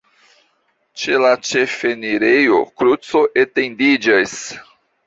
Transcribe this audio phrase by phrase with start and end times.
[1.01, 4.39] Ĉe la ĉefenirejo kruco etendiĝas.